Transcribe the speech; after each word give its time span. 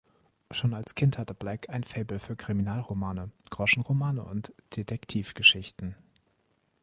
Schon 0.49 0.73
als 0.73 0.95
Kind 0.95 1.19
hatte 1.19 1.35
Black 1.35 1.69
ein 1.69 1.83
Faible 1.83 2.17
für 2.19 2.35
Kriminalromane, 2.35 3.29
Groschenromane 3.51 4.23
und 4.23 4.51
Detektivgeschichten. 4.75 5.93